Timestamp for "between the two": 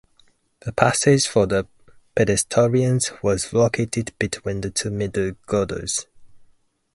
4.17-4.89